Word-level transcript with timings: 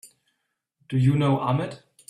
Do 0.89 0.97
you 0.97 1.15
know 1.15 1.37
Ahmed? 1.39 1.83